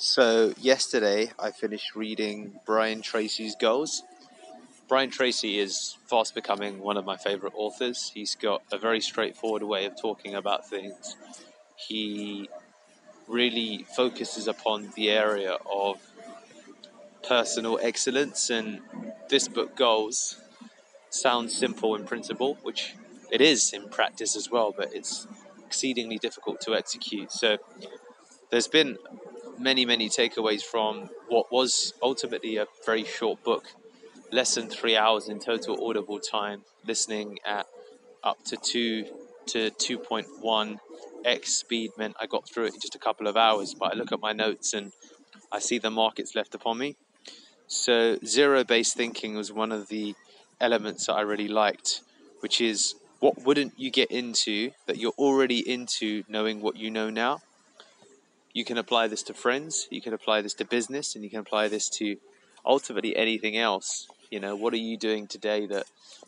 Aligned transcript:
So, 0.00 0.54
yesterday 0.60 1.32
I 1.40 1.50
finished 1.50 1.96
reading 1.96 2.60
Brian 2.64 3.02
Tracy's 3.02 3.56
Goals. 3.56 4.04
Brian 4.88 5.10
Tracy 5.10 5.58
is 5.58 5.96
fast 6.06 6.36
becoming 6.36 6.78
one 6.78 6.96
of 6.96 7.04
my 7.04 7.16
favorite 7.16 7.52
authors. 7.56 8.12
He's 8.14 8.36
got 8.36 8.62
a 8.70 8.78
very 8.78 9.00
straightforward 9.00 9.64
way 9.64 9.86
of 9.86 10.00
talking 10.00 10.36
about 10.36 10.68
things. 10.68 11.16
He 11.74 12.48
really 13.26 13.86
focuses 13.96 14.46
upon 14.46 14.92
the 14.94 15.10
area 15.10 15.56
of 15.68 15.96
personal 17.26 17.80
excellence, 17.82 18.50
and 18.50 18.82
this 19.28 19.48
book, 19.48 19.74
Goals, 19.74 20.40
sounds 21.10 21.56
simple 21.56 21.96
in 21.96 22.04
principle, 22.04 22.56
which 22.62 22.94
it 23.32 23.40
is 23.40 23.72
in 23.72 23.88
practice 23.88 24.36
as 24.36 24.48
well, 24.48 24.72
but 24.76 24.94
it's 24.94 25.26
exceedingly 25.66 26.18
difficult 26.18 26.60
to 26.60 26.76
execute. 26.76 27.32
So, 27.32 27.58
there's 28.50 28.68
been 28.68 28.96
many, 29.60 29.84
many 29.84 30.08
takeaways 30.08 30.62
from 30.62 31.10
what 31.28 31.50
was 31.52 31.94
ultimately 32.02 32.56
a 32.56 32.66
very 32.84 33.04
short 33.04 33.42
book, 33.44 33.64
less 34.32 34.54
than 34.54 34.68
three 34.68 34.96
hours 34.96 35.28
in 35.28 35.38
total 35.40 35.88
audible 35.88 36.18
time, 36.18 36.62
listening 36.86 37.38
at 37.44 37.66
up 38.22 38.42
to 38.44 38.56
two 38.56 39.06
to 39.46 39.70
2.1 39.70 40.78
x 41.24 41.54
speed 41.54 41.90
meant 41.96 42.14
I 42.20 42.26
got 42.26 42.48
through 42.48 42.66
it 42.66 42.74
in 42.74 42.80
just 42.80 42.94
a 42.94 42.98
couple 42.98 43.26
of 43.26 43.36
hours. 43.36 43.74
But 43.74 43.92
I 43.92 43.96
look 43.96 44.12
at 44.12 44.20
my 44.20 44.32
notes 44.32 44.74
and 44.74 44.92
I 45.50 45.58
see 45.58 45.78
the 45.78 45.90
markets 45.90 46.34
left 46.34 46.54
upon 46.54 46.78
me. 46.78 46.96
So, 47.66 48.18
zero 48.24 48.64
based 48.64 48.96
thinking 48.96 49.34
was 49.34 49.52
one 49.52 49.72
of 49.72 49.88
the 49.88 50.14
elements 50.60 51.06
that 51.06 51.14
I 51.14 51.20
really 51.22 51.48
liked, 51.48 52.02
which 52.40 52.60
is 52.60 52.94
what 53.20 53.42
wouldn't 53.44 53.78
you 53.78 53.90
get 53.90 54.10
into 54.10 54.70
that 54.86 54.96
you're 54.96 55.12
already 55.18 55.68
into 55.68 56.24
knowing 56.28 56.60
what 56.60 56.76
you 56.76 56.90
know 56.90 57.10
now? 57.10 57.40
You 58.52 58.64
can 58.64 58.78
apply 58.78 59.08
this 59.08 59.22
to 59.24 59.34
friends, 59.34 59.88
you 59.90 60.00
can 60.00 60.12
apply 60.12 60.42
this 60.42 60.54
to 60.54 60.64
business, 60.64 61.14
and 61.14 61.24
you 61.24 61.30
can 61.30 61.40
apply 61.40 61.68
this 61.68 61.88
to 61.90 62.16
ultimately 62.64 63.16
anything 63.16 63.56
else. 63.56 64.08
You 64.30 64.40
know, 64.40 64.56
what 64.56 64.72
are 64.74 64.78
you 64.78 64.96
doing 64.96 65.26
today 65.26 65.66
that 65.66 65.86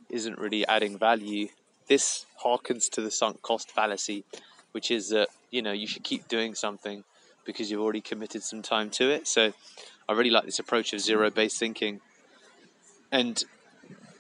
isn't 0.08 0.38
really 0.38 0.66
adding 0.66 0.98
value? 0.98 1.48
This 1.88 2.26
harkens 2.44 2.88
to 2.90 3.00
the 3.00 3.10
sunk 3.10 3.42
cost 3.42 3.70
fallacy, 3.70 4.24
which 4.72 4.90
is 4.90 5.08
that, 5.10 5.28
you 5.50 5.60
know, 5.62 5.72
you 5.72 5.86
should 5.86 6.04
keep 6.04 6.28
doing 6.28 6.54
something 6.54 7.04
because 7.44 7.70
you've 7.70 7.80
already 7.80 8.00
committed 8.00 8.42
some 8.42 8.62
time 8.62 8.90
to 8.90 9.10
it. 9.10 9.26
So 9.26 9.52
I 10.08 10.12
really 10.12 10.30
like 10.30 10.44
this 10.44 10.58
approach 10.58 10.92
of 10.92 11.00
zero 11.00 11.30
based 11.30 11.58
thinking. 11.58 12.00
And 13.10 13.42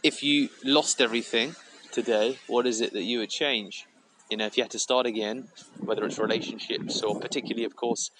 if 0.02 0.22
you 0.22 0.48
lost 0.64 1.00
everything 1.00 1.54
today, 1.92 2.38
what 2.48 2.66
is 2.66 2.80
it 2.80 2.92
that 2.92 3.02
you 3.02 3.20
would 3.20 3.30
change? 3.30 3.86
You 4.30 4.36
know, 4.36 4.46
if 4.46 4.56
you 4.56 4.62
had 4.62 4.70
to 4.70 4.78
start 4.78 5.06
again, 5.06 5.48
whether 5.80 6.04
it's 6.04 6.18
relationships 6.18 7.02
or 7.02 7.18
particularly, 7.18 7.64
of 7.64 7.74
course, 7.74 8.10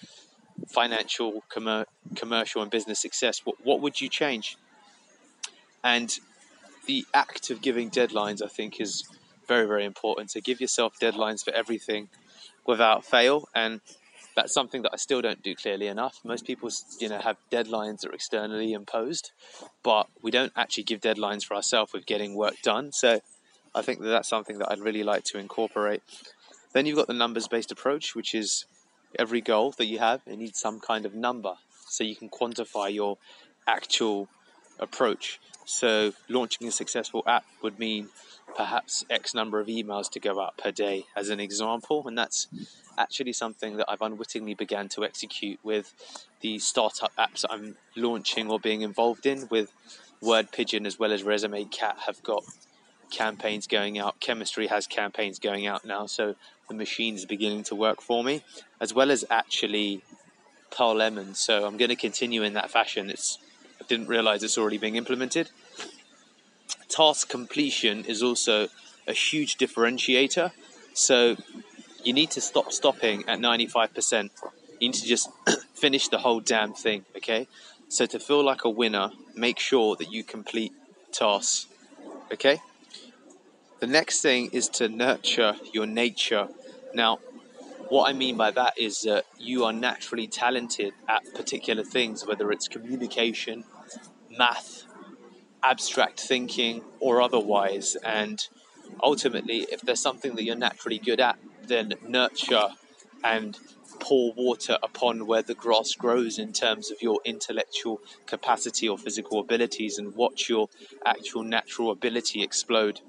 financial, 0.67 1.43
commer- 1.49 1.85
commercial, 2.15 2.61
and 2.61 2.69
business 2.69 2.99
success, 2.99 3.41
what, 3.45 3.55
what 3.63 3.81
would 3.81 4.01
you 4.01 4.09
change? 4.09 4.57
And 5.83 6.19
the 6.85 7.05
act 7.13 7.49
of 7.49 7.61
giving 7.61 7.89
deadlines, 7.89 8.41
I 8.43 8.47
think, 8.47 8.81
is 8.81 9.07
very, 9.47 9.65
very 9.65 9.85
important. 9.85 10.31
So 10.31 10.41
give 10.41 10.59
yourself 10.59 10.99
deadlines 11.01 11.43
for 11.43 11.53
everything 11.53 12.09
without 12.65 13.05
fail. 13.05 13.47
And 13.55 13.81
that's 14.35 14.53
something 14.53 14.81
that 14.83 14.91
I 14.93 14.97
still 14.97 15.21
don't 15.21 15.41
do 15.41 15.55
clearly 15.55 15.87
enough. 15.87 16.19
Most 16.23 16.45
people, 16.45 16.69
you 16.99 17.09
know, 17.09 17.19
have 17.19 17.37
deadlines 17.51 18.01
that 18.01 18.11
are 18.11 18.13
externally 18.13 18.73
imposed, 18.73 19.31
but 19.83 20.07
we 20.21 20.31
don't 20.31 20.53
actually 20.55 20.83
give 20.83 21.01
deadlines 21.01 21.43
for 21.43 21.55
ourselves 21.55 21.93
with 21.93 22.05
getting 22.05 22.35
work 22.35 22.55
done. 22.61 22.91
So 22.91 23.21
I 23.73 23.81
think 23.81 23.99
that 23.99 24.09
that's 24.09 24.29
something 24.29 24.57
that 24.59 24.71
I'd 24.71 24.79
really 24.79 25.03
like 25.03 25.23
to 25.25 25.37
incorporate. 25.37 26.01
Then 26.73 26.85
you've 26.85 26.97
got 26.97 27.07
the 27.07 27.13
numbers 27.13 27.47
based 27.47 27.71
approach, 27.71 28.15
which 28.15 28.33
is 28.33 28.65
every 29.17 29.41
goal 29.41 29.73
that 29.77 29.85
you 29.85 29.99
have, 29.99 30.21
it 30.25 30.37
needs 30.37 30.59
some 30.59 30.79
kind 30.79 31.05
of 31.05 31.13
number 31.13 31.55
so 31.87 32.03
you 32.03 32.15
can 32.15 32.29
quantify 32.29 32.93
your 32.93 33.17
actual 33.67 34.27
approach. 34.79 35.39
So, 35.65 36.13
launching 36.27 36.67
a 36.67 36.71
successful 36.71 37.23
app 37.27 37.45
would 37.61 37.77
mean 37.77 38.09
perhaps 38.55 39.05
X 39.09 39.33
number 39.33 39.59
of 39.59 39.67
emails 39.67 40.09
to 40.11 40.19
go 40.19 40.41
out 40.41 40.57
per 40.57 40.71
day, 40.71 41.05
as 41.15 41.29
an 41.29 41.39
example, 41.39 42.07
and 42.07 42.17
that's 42.17 42.47
actually 42.97 43.33
something 43.33 43.77
that 43.77 43.85
I've 43.87 44.01
unwittingly 44.01 44.53
began 44.53 44.89
to 44.89 45.05
execute 45.05 45.59
with 45.63 45.93
the 46.41 46.59
startup 46.59 47.15
apps 47.15 47.45
I'm 47.49 47.77
launching 47.95 48.49
or 48.49 48.59
being 48.59 48.81
involved 48.81 49.25
in 49.25 49.47
with 49.49 49.71
Word 50.21 50.51
Pigeon 50.51 50.85
as 50.85 50.99
well 50.99 51.11
as 51.11 51.23
Resume 51.23 51.65
Cat 51.65 51.97
have 52.05 52.21
got 52.23 52.43
campaigns 53.11 53.67
going 53.67 53.99
out. 53.99 54.19
Chemistry 54.19 54.67
has 54.67 54.87
campaigns 54.87 55.37
going 55.39 55.67
out 55.67 55.85
now, 55.85 56.05
so 56.05 56.35
the 56.67 56.73
machine's 56.73 57.25
beginning 57.25 57.63
to 57.63 57.75
work 57.75 58.01
for 58.01 58.23
me, 58.23 58.43
as 58.79 58.93
well 58.93 59.11
as 59.11 59.25
actually 59.29 60.01
Pearl 60.71 60.95
Lemon. 60.95 61.35
So 61.35 61.65
I'm 61.65 61.77
going 61.77 61.89
to 61.89 61.95
continue 61.95 62.43
in 62.43 62.53
that 62.53 62.71
fashion. 62.71 63.09
It's 63.09 63.37
I 63.79 63.85
didn't 63.87 64.07
realize 64.07 64.43
it's 64.43 64.57
already 64.57 64.77
being 64.77 64.95
implemented. 64.95 65.49
Task 66.87 67.29
completion 67.29 68.05
is 68.05 68.23
also 68.23 68.69
a 69.07 69.13
huge 69.13 69.57
differentiator. 69.57 70.51
So 70.93 71.35
you 72.03 72.13
need 72.13 72.31
to 72.31 72.41
stop 72.41 72.71
stopping 72.71 73.27
at 73.27 73.39
95%. 73.39 74.29
You 74.79 74.87
need 74.89 74.93
to 74.93 75.05
just 75.05 75.29
finish 75.73 76.07
the 76.07 76.19
whole 76.19 76.39
damn 76.39 76.73
thing, 76.73 77.05
okay? 77.17 77.47
So 77.89 78.05
to 78.05 78.19
feel 78.19 78.43
like 78.43 78.63
a 78.63 78.69
winner, 78.69 79.11
make 79.35 79.59
sure 79.59 79.95
that 79.97 80.11
you 80.11 80.23
complete 80.23 80.73
tasks, 81.11 81.67
okay? 82.31 82.61
The 83.81 83.87
next 83.87 84.21
thing 84.21 84.51
is 84.51 84.69
to 84.69 84.87
nurture 84.87 85.55
your 85.73 85.87
nature. 85.87 86.49
Now, 86.93 87.17
what 87.89 88.07
I 88.07 88.13
mean 88.13 88.37
by 88.37 88.51
that 88.51 88.77
is 88.77 89.01
that 89.01 89.25
you 89.39 89.65
are 89.65 89.73
naturally 89.73 90.27
talented 90.27 90.93
at 91.09 91.33
particular 91.33 91.83
things, 91.83 92.23
whether 92.23 92.51
it's 92.51 92.67
communication, 92.67 93.63
math, 94.37 94.83
abstract 95.63 96.19
thinking, 96.19 96.83
or 96.99 97.23
otherwise. 97.23 97.97
And 98.05 98.47
ultimately, 99.01 99.65
if 99.71 99.81
there's 99.81 99.99
something 99.99 100.35
that 100.35 100.43
you're 100.43 100.55
naturally 100.55 100.99
good 100.99 101.19
at, 101.19 101.39
then 101.65 101.93
nurture 102.07 102.75
and 103.23 103.57
pour 103.99 104.31
water 104.33 104.77
upon 104.83 105.25
where 105.25 105.41
the 105.41 105.55
grass 105.55 105.95
grows 105.95 106.37
in 106.37 106.53
terms 106.53 106.91
of 106.91 107.01
your 107.01 107.19
intellectual 107.25 107.99
capacity 108.27 108.87
or 108.87 108.99
physical 108.99 109.39
abilities 109.39 109.97
and 109.97 110.13
watch 110.13 110.49
your 110.49 110.69
actual 111.03 111.41
natural 111.41 111.89
ability 111.89 112.43
explode 112.43 113.01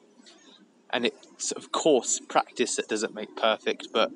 and 0.92 1.06
it's 1.06 1.52
of 1.52 1.72
course 1.72 2.20
practice 2.20 2.76
that 2.76 2.88
doesn't 2.88 3.14
make 3.14 3.36
perfect, 3.36 3.88
but 3.92 4.10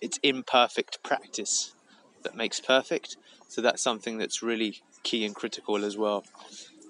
it's 0.00 0.18
imperfect 0.22 1.02
practice 1.02 1.74
that 2.22 2.36
makes 2.36 2.60
perfect. 2.60 3.16
So 3.48 3.60
that's 3.60 3.82
something 3.82 4.18
that's 4.18 4.42
really 4.42 4.82
key 5.02 5.24
and 5.24 5.34
critical 5.34 5.84
as 5.84 5.96
well. 5.96 6.24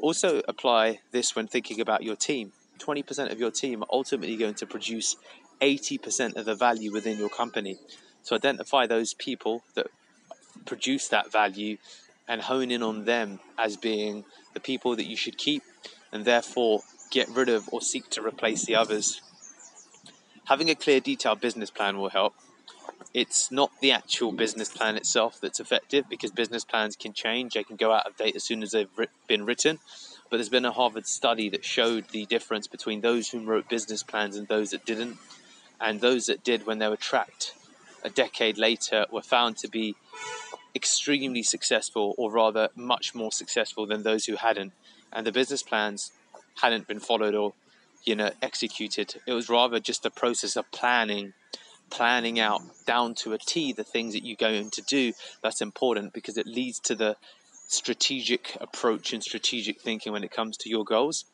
Also, 0.00 0.42
apply 0.48 1.00
this 1.10 1.34
when 1.34 1.46
thinking 1.46 1.80
about 1.80 2.02
your 2.02 2.16
team. 2.16 2.52
20% 2.78 3.30
of 3.30 3.38
your 3.38 3.50
team 3.50 3.82
are 3.82 3.88
ultimately 3.92 4.36
going 4.36 4.54
to 4.54 4.66
produce 4.66 5.16
80% 5.60 6.36
of 6.36 6.44
the 6.44 6.54
value 6.54 6.92
within 6.92 7.18
your 7.18 7.28
company. 7.28 7.78
So, 8.22 8.36
identify 8.36 8.86
those 8.86 9.14
people 9.14 9.62
that 9.74 9.88
produce 10.66 11.08
that 11.08 11.30
value 11.30 11.78
and 12.28 12.42
hone 12.42 12.70
in 12.70 12.82
on 12.82 13.04
them 13.04 13.40
as 13.58 13.76
being 13.76 14.24
the 14.54 14.60
people 14.60 14.96
that 14.96 15.06
you 15.06 15.16
should 15.16 15.38
keep 15.38 15.62
and 16.12 16.24
therefore 16.24 16.82
get 17.10 17.28
rid 17.28 17.48
of 17.48 17.68
or 17.72 17.80
seek 17.80 18.08
to 18.10 18.22
replace 18.22 18.64
the 18.64 18.74
others 18.74 19.20
having 20.46 20.70
a 20.70 20.74
clear, 20.74 21.00
detailed 21.00 21.40
business 21.40 21.70
plan 21.70 21.98
will 21.98 22.10
help. 22.10 22.34
It's 23.14 23.50
not 23.50 23.70
the 23.80 23.92
actual 23.92 24.32
business 24.32 24.70
plan 24.70 24.96
itself 24.96 25.38
that's 25.40 25.60
effective 25.60 26.08
because 26.08 26.30
business 26.30 26.64
plans 26.64 26.96
can 26.96 27.12
change, 27.12 27.54
they 27.54 27.64
can 27.64 27.76
go 27.76 27.92
out 27.92 28.06
of 28.06 28.16
date 28.16 28.36
as 28.36 28.44
soon 28.44 28.62
as 28.62 28.70
they've 28.70 28.88
been 29.26 29.44
written. 29.44 29.78
But 30.30 30.38
there's 30.38 30.48
been 30.48 30.64
a 30.64 30.72
Harvard 30.72 31.06
study 31.06 31.50
that 31.50 31.62
showed 31.62 32.08
the 32.08 32.24
difference 32.24 32.66
between 32.66 33.02
those 33.02 33.28
who 33.28 33.44
wrote 33.44 33.68
business 33.68 34.02
plans 34.02 34.36
and 34.36 34.48
those 34.48 34.70
that 34.70 34.86
didn't. 34.86 35.18
And 35.78 36.00
those 36.00 36.26
that 36.26 36.42
did, 36.42 36.64
when 36.64 36.78
they 36.78 36.88
were 36.88 36.96
tracked 36.96 37.54
a 38.02 38.08
decade 38.08 38.56
later, 38.56 39.04
were 39.10 39.20
found 39.20 39.58
to 39.58 39.68
be 39.68 39.94
extremely 40.74 41.42
successful, 41.42 42.14
or 42.16 42.30
rather, 42.30 42.70
much 42.74 43.14
more 43.14 43.30
successful 43.30 43.86
than 43.86 44.04
those 44.04 44.24
who 44.24 44.36
hadn't. 44.36 44.72
And 45.12 45.26
the 45.26 45.32
business 45.32 45.62
plans 45.62 46.12
hadn't 46.62 46.86
been 46.86 47.00
followed 47.00 47.34
or 47.34 47.52
you 48.04 48.14
know 48.14 48.30
executed. 48.40 49.16
It 49.26 49.32
was 49.32 49.48
rather 49.48 49.80
just 49.80 50.06
a 50.06 50.10
process 50.10 50.56
of 50.56 50.70
planning, 50.72 51.32
planning 51.90 52.40
out 52.40 52.62
down 52.86 53.14
to 53.16 53.32
a 53.32 53.38
T 53.38 53.72
the 53.72 53.84
things 53.84 54.14
that 54.14 54.24
you're 54.24 54.36
going 54.36 54.70
to 54.70 54.82
do. 54.82 55.12
That's 55.42 55.60
important 55.60 56.12
because 56.12 56.36
it 56.36 56.46
leads 56.46 56.78
to 56.80 56.94
the 56.94 57.16
strategic 57.68 58.56
approach 58.60 59.12
and 59.12 59.22
strategic 59.22 59.80
thinking 59.80 60.12
when 60.12 60.24
it 60.24 60.30
comes 60.30 60.56
to 60.58 60.68
your 60.68 60.84
goals. 60.84 61.24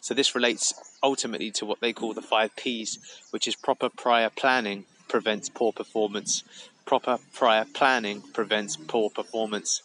So 0.00 0.12
this 0.12 0.34
relates 0.34 0.74
ultimately 1.02 1.50
to 1.52 1.64
what 1.64 1.80
they 1.80 1.92
call 1.92 2.12
the 2.12 2.20
five 2.20 2.54
P's, 2.56 2.98
which 3.30 3.48
is 3.48 3.56
proper 3.56 3.88
prior 3.88 4.28
planning 4.28 4.84
prevents 5.08 5.48
poor 5.48 5.72
performance. 5.72 6.42
Proper 6.84 7.18
prior 7.32 7.64
planning 7.72 8.22
prevents 8.34 8.76
poor 8.76 9.08
performance. 9.08 9.82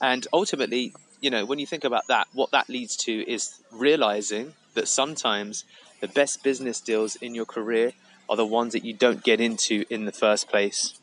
And 0.00 0.26
ultimately, 0.32 0.92
you 1.20 1.30
know, 1.30 1.44
when 1.44 1.58
you 1.58 1.66
think 1.66 1.84
about 1.84 2.08
that, 2.08 2.28
what 2.32 2.50
that 2.50 2.68
leads 2.68 2.96
to 3.04 3.12
is 3.30 3.58
realizing 3.72 4.52
that 4.78 4.88
sometimes 4.88 5.64
the 6.00 6.08
best 6.08 6.42
business 6.42 6.80
deals 6.80 7.16
in 7.16 7.34
your 7.34 7.44
career 7.44 7.92
are 8.28 8.36
the 8.36 8.46
ones 8.46 8.72
that 8.72 8.84
you 8.84 8.94
don't 8.94 9.24
get 9.24 9.40
into 9.40 9.84
in 9.90 10.04
the 10.04 10.12
first 10.12 10.48
place. 10.48 10.94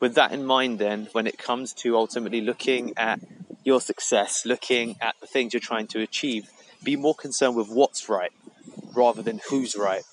with 0.00 0.14
that 0.14 0.32
in 0.32 0.44
mind, 0.46 0.78
then, 0.78 1.08
when 1.12 1.26
it 1.26 1.36
comes 1.36 1.74
to 1.74 1.94
ultimately 1.94 2.40
looking 2.40 2.92
at 2.96 3.20
your 3.64 3.80
success, 3.80 4.46
looking 4.46 4.96
at 5.00 5.14
the 5.20 5.26
things 5.26 5.52
you're 5.52 5.60
trying 5.60 5.86
to 5.86 6.00
achieve, 6.00 6.48
be 6.82 6.96
more 6.96 7.14
concerned 7.14 7.54
with 7.54 7.68
what's 7.68 8.08
right 8.08 8.32
rather 8.96 9.22
than 9.22 9.40
who's 9.50 9.76
right. 9.76 10.04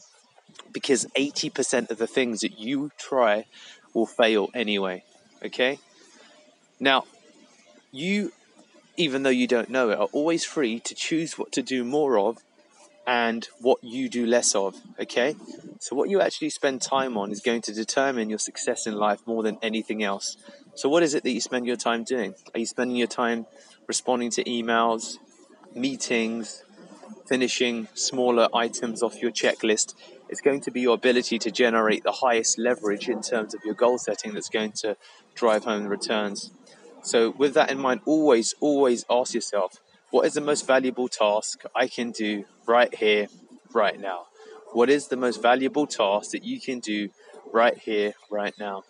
Because 0.73 1.05
80% 1.17 1.89
of 1.89 1.97
the 1.97 2.07
things 2.07 2.41
that 2.41 2.59
you 2.59 2.91
try 2.97 3.45
will 3.93 4.05
fail 4.05 4.49
anyway. 4.53 5.03
Okay? 5.43 5.79
Now, 6.79 7.05
you, 7.91 8.33
even 8.97 9.23
though 9.23 9.29
you 9.29 9.47
don't 9.47 9.69
know 9.69 9.91
it, 9.91 9.99
are 9.99 10.09
always 10.11 10.43
free 10.43 10.79
to 10.81 10.95
choose 10.95 11.37
what 11.37 11.51
to 11.53 11.61
do 11.61 11.83
more 11.83 12.17
of 12.17 12.39
and 13.05 13.47
what 13.61 13.81
you 13.83 14.09
do 14.09 14.25
less 14.25 14.53
of. 14.53 14.75
Okay? 14.99 15.35
So, 15.79 15.95
what 15.95 16.09
you 16.09 16.19
actually 16.19 16.49
spend 16.49 16.81
time 16.81 17.17
on 17.17 17.31
is 17.31 17.39
going 17.39 17.61
to 17.63 17.73
determine 17.73 18.29
your 18.29 18.39
success 18.39 18.87
in 18.87 18.95
life 18.95 19.25
more 19.25 19.43
than 19.43 19.57
anything 19.61 20.03
else. 20.03 20.35
So, 20.75 20.89
what 20.89 21.03
is 21.03 21.13
it 21.13 21.23
that 21.23 21.31
you 21.31 21.39
spend 21.39 21.67
your 21.67 21.77
time 21.77 22.03
doing? 22.03 22.33
Are 22.53 22.59
you 22.59 22.65
spending 22.65 22.97
your 22.97 23.07
time 23.07 23.45
responding 23.87 24.31
to 24.31 24.43
emails, 24.43 25.17
meetings, 25.73 26.63
finishing 27.27 27.87
smaller 27.93 28.49
items 28.53 29.03
off 29.03 29.21
your 29.21 29.31
checklist? 29.31 29.93
It's 30.29 30.41
going 30.41 30.59
to 30.61 30.71
be 30.71 30.81
your 30.81 30.95
ability 30.95 31.39
to 31.39 31.51
generate 31.51 32.03
the 32.03 32.11
highest 32.11 32.59
leverage 32.59 33.07
in 33.07 33.21
terms 33.21 33.53
of 33.53 33.61
your 33.63 33.75
goal 33.75 33.97
setting 33.97 34.33
that's 34.33 34.49
going 34.49 34.73
to 34.83 34.97
drive 35.35 35.63
home 35.63 35.83
the 35.83 35.89
returns. 35.89 36.51
So, 37.03 37.31
with 37.31 37.53
that 37.53 37.71
in 37.71 37.79
mind, 37.79 38.01
always, 38.05 38.53
always 38.59 39.05
ask 39.09 39.33
yourself 39.33 39.79
what 40.09 40.25
is 40.25 40.33
the 40.33 40.41
most 40.41 40.65
valuable 40.65 41.07
task 41.07 41.63
I 41.75 41.87
can 41.87 42.11
do 42.11 42.45
right 42.65 42.93
here, 42.93 43.27
right 43.73 43.99
now? 43.99 44.27
What 44.71 44.89
is 44.89 45.07
the 45.07 45.17
most 45.17 45.41
valuable 45.41 45.87
task 45.87 46.31
that 46.31 46.43
you 46.43 46.61
can 46.61 46.79
do 46.79 47.09
right 47.51 47.77
here, 47.77 48.13
right 48.29 48.53
now? 48.59 48.83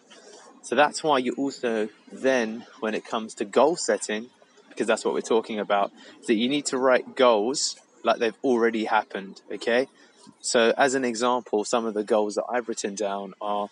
So 0.62 0.76
that's 0.76 1.04
why 1.04 1.20
you 1.20 1.34
also 1.38 1.90
then, 2.12 2.66
when 2.80 2.94
it 2.94 3.06
comes 3.06 3.34
to 3.36 3.46
goal 3.46 3.76
setting, 3.78 4.30
because 4.70 4.86
that's 4.86 5.06
what 5.06 5.14
we're 5.14 5.22
talking 5.22 5.60
about, 5.60 5.92
that 6.28 6.36
you 6.36 6.50
need 6.50 6.66
to 6.68 6.78
write 6.78 7.16
goals 7.16 7.78
like 8.04 8.20
they've 8.20 8.38
already 8.44 8.86
happened. 8.86 9.42
Okay. 9.52 9.88
So 10.40 10.74
as 10.78 10.94
an 10.94 11.06
example, 11.06 11.64
some 11.64 11.86
of 11.86 11.94
the 11.94 12.04
goals 12.04 12.36
that 12.36 12.46
I've 12.50 12.68
written 12.68 12.96
down 12.96 13.34
are 13.42 13.70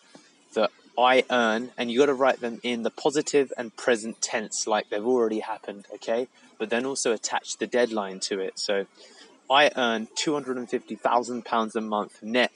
that 0.53 0.71
I 0.97 1.23
earn, 1.29 1.71
and 1.77 1.91
you 1.91 1.99
got 1.99 2.05
to 2.07 2.13
write 2.13 2.39
them 2.39 2.59
in 2.63 2.83
the 2.83 2.89
positive 2.89 3.51
and 3.57 3.75
present 3.75 4.21
tense, 4.21 4.65
like 4.65 4.89
they've 4.89 5.05
already 5.05 5.39
happened. 5.39 5.85
Okay. 5.95 6.27
But 6.57 6.69
then 6.69 6.85
also 6.85 7.11
attach 7.11 7.57
the 7.57 7.67
deadline 7.67 8.21
to 8.21 8.39
it. 8.39 8.59
So 8.59 8.85
I 9.49 9.71
earn 9.75 10.07
£250,000 10.15 11.75
a 11.75 11.81
month 11.81 12.23
net 12.23 12.51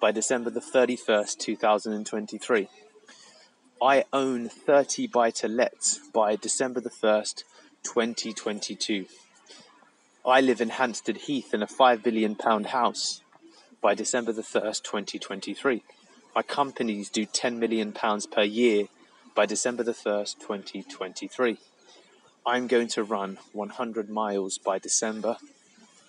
by 0.00 0.12
December 0.12 0.50
the 0.50 0.60
31st, 0.60 1.38
2023. 1.38 2.68
I 3.82 4.04
own 4.12 4.48
30 4.48 5.06
buy 5.06 5.30
to 5.30 5.48
lets 5.48 5.98
by 6.12 6.36
December 6.36 6.80
the 6.80 6.90
1st, 6.90 7.44
2022. 7.84 9.06
I 10.26 10.40
live 10.40 10.60
in 10.60 10.70
Hampstead 10.70 11.16
Heath 11.16 11.54
in 11.54 11.62
a 11.62 11.66
£5 11.66 12.02
billion 12.02 12.36
house 12.64 13.22
by 13.80 13.94
December 13.94 14.32
the 14.32 14.42
1st, 14.42 14.82
2023. 14.82 15.82
My 16.38 16.42
companies 16.42 17.10
do 17.10 17.26
£10 17.26 17.56
million 17.56 17.92
per 17.92 18.44
year 18.44 18.84
by 19.34 19.44
December 19.44 19.82
the 19.82 19.90
1st, 19.90 20.38
2023. 20.38 21.58
I'm 22.46 22.68
going 22.68 22.86
to 22.90 23.02
run 23.02 23.38
100 23.52 24.08
miles 24.08 24.56
by 24.56 24.78
December 24.78 25.38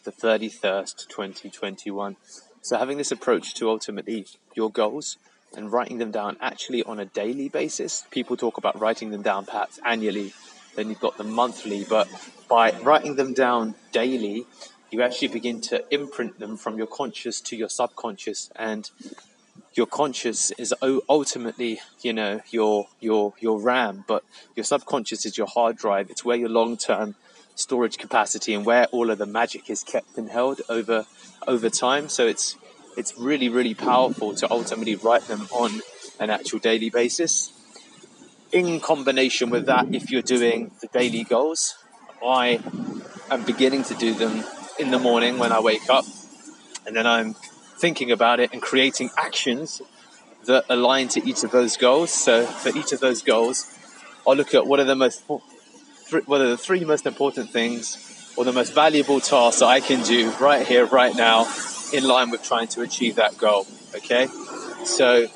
the 0.03 0.11
31st, 0.11 1.07
2021. 1.07 2.15
So, 2.61 2.77
having 2.77 2.99
this 2.99 3.11
approach 3.11 3.55
to 3.55 3.71
ultimately 3.71 4.27
your 4.53 4.69
goals 4.69 5.17
and 5.57 5.71
writing 5.71 5.97
them 5.97 6.11
down 6.11 6.37
actually 6.39 6.83
on 6.83 6.99
a 6.99 7.05
daily 7.05 7.49
basis, 7.49 8.05
people 8.11 8.37
talk 8.37 8.59
about 8.59 8.79
writing 8.79 9.09
them 9.09 9.23
down 9.23 9.47
perhaps 9.47 9.79
annually, 9.83 10.33
then 10.75 10.89
you've 10.89 10.99
got 10.99 11.17
them 11.17 11.31
monthly, 11.31 11.85
but 11.89 12.07
by 12.47 12.73
writing 12.83 13.15
them 13.15 13.33
down 13.33 13.73
daily, 13.91 14.45
you 14.91 15.01
actually 15.01 15.29
begin 15.29 15.59
to 15.61 15.83
imprint 15.91 16.37
them 16.37 16.55
from 16.55 16.77
your 16.77 16.85
conscious 16.85 17.41
to 17.41 17.55
your 17.55 17.69
subconscious 17.69 18.51
and 18.55 18.91
your 19.79 19.87
conscious 19.87 20.51
is 20.63 20.73
ultimately 21.07 21.79
you 22.01 22.13
know 22.19 22.41
your 22.51 22.87
your 22.99 23.33
your 23.39 23.57
ram 23.59 24.03
but 24.07 24.23
your 24.55 24.63
subconscious 24.63 25.25
is 25.25 25.37
your 25.37 25.47
hard 25.47 25.75
drive 25.77 26.09
it's 26.09 26.23
where 26.25 26.37
your 26.43 26.49
long 26.49 26.75
term 26.75 27.15
storage 27.59 27.97
capacity 27.97 28.53
and 28.53 28.65
where 28.65 28.85
all 28.87 29.11
of 29.11 29.17
the 29.17 29.25
magic 29.25 29.69
is 29.69 29.83
kept 29.83 30.17
and 30.17 30.29
held 30.29 30.61
over 30.69 31.05
over 31.47 31.69
time. 31.69 32.09
So 32.09 32.25
it's 32.25 32.55
it's 32.97 33.17
really 33.17 33.49
really 33.49 33.73
powerful 33.73 34.33
to 34.35 34.49
ultimately 34.49 34.95
write 34.95 35.23
them 35.23 35.47
on 35.51 35.81
an 36.19 36.29
actual 36.29 36.59
daily 36.59 36.89
basis. 36.89 37.53
In 38.51 38.79
combination 38.79 39.49
with 39.51 39.65
that, 39.67 39.93
if 39.93 40.09
you're 40.09 40.23
doing 40.23 40.71
the 40.81 40.87
daily 40.87 41.23
goals, 41.23 41.75
I 42.25 42.59
am 43.29 43.43
beginning 43.43 43.83
to 43.83 43.93
do 43.93 44.13
them 44.13 44.43
in 44.79 44.89
the 44.91 44.97
morning 44.97 45.37
when 45.37 45.51
I 45.51 45.59
wake 45.59 45.87
up, 45.89 46.05
and 46.87 46.95
then 46.95 47.05
I'm 47.05 47.35
thinking 47.79 48.11
about 48.11 48.39
it 48.39 48.51
and 48.53 48.61
creating 48.61 49.09
actions 49.17 49.81
that 50.45 50.65
align 50.69 51.07
to 51.09 51.27
each 51.27 51.43
of 51.43 51.51
those 51.51 51.77
goals. 51.77 52.11
So 52.11 52.45
for 52.45 52.69
each 52.77 52.91
of 52.91 52.99
those 52.99 53.21
goals, 53.21 53.65
I'll 54.27 54.35
look 54.35 54.53
at 54.53 54.67
what 54.67 54.79
are 54.79 54.85
the 54.85 54.95
most 54.95 55.23
what 55.27 56.41
are 56.41 56.49
the 56.49 56.57
three 56.57 56.83
most 56.83 57.05
important 57.05 57.51
things 57.51 58.33
or 58.35 58.43
the 58.43 58.53
most 58.53 58.73
valuable 58.73 59.19
tasks 59.19 59.59
that 59.59 59.67
I 59.67 59.79
can 59.79 60.01
do 60.03 60.31
right 60.39 60.65
here, 60.65 60.85
right 60.85 61.15
now, 61.15 61.47
in 61.93 62.03
line 62.03 62.29
with 62.31 62.43
trying 62.43 62.67
to 62.69 62.81
achieve 62.81 63.15
that 63.15 63.37
goal. 63.37 63.67
Okay, 63.95 64.27
so 64.85 65.27